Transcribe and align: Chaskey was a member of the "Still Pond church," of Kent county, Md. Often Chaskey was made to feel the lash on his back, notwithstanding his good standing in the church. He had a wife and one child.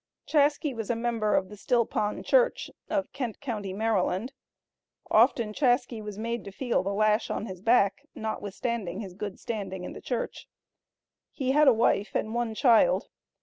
Chaskey 0.25 0.73
was 0.73 0.89
a 0.89 0.95
member 0.95 1.35
of 1.35 1.47
the 1.49 1.55
"Still 1.55 1.85
Pond 1.85 2.25
church," 2.25 2.71
of 2.89 3.13
Kent 3.13 3.39
county, 3.39 3.71
Md. 3.71 4.29
Often 5.11 5.53
Chaskey 5.53 6.01
was 6.01 6.17
made 6.17 6.43
to 6.43 6.51
feel 6.51 6.81
the 6.81 6.91
lash 6.91 7.29
on 7.29 7.45
his 7.45 7.61
back, 7.61 8.01
notwithstanding 8.15 9.01
his 9.01 9.13
good 9.13 9.39
standing 9.39 9.83
in 9.83 9.93
the 9.93 10.01
church. 10.01 10.47
He 11.31 11.51
had 11.51 11.67
a 11.67 11.71
wife 11.71 12.15
and 12.15 12.33
one 12.33 12.55
child. 12.55 13.09